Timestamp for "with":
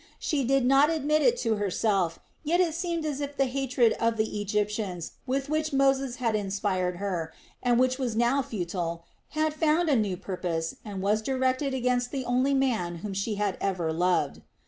5.27-5.47